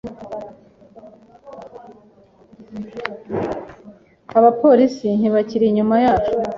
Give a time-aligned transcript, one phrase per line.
[4.37, 6.31] Abapolisi ntibakiri inyuma yacu.